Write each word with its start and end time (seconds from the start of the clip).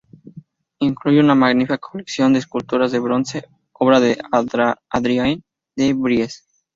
Incluye 0.79 1.19
una 1.19 1.35
magnífica 1.35 1.77
colección 1.77 2.33
de 2.33 2.39
esculturas 2.39 2.91
de 2.91 2.97
bronce, 2.97 3.47
obra 3.73 3.99
de 3.99 4.17
Adriaen 4.89 5.43
de 5.75 5.93
Vries. 5.93 6.43